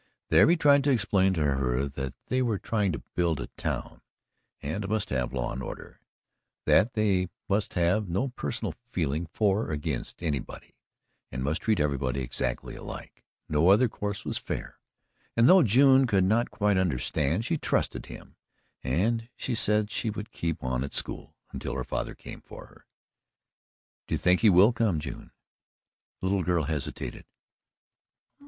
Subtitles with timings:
[0.29, 4.01] There he tried to explain to her that they were trying to build a town
[4.59, 6.01] and must have law and order;
[6.65, 10.73] that they must have no personal feeling for or against anybody
[11.31, 14.79] and must treat everybody exactly alike no other course was fair
[15.37, 18.35] and though June could not quite understand, she trusted him
[18.83, 22.87] and she said she would keep on at school until her father came for her.
[24.07, 25.31] "Do you think he will come, June?"
[26.21, 27.27] The little girl hesitated.